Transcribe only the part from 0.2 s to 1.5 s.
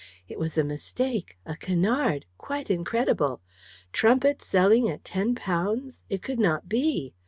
It was a mistake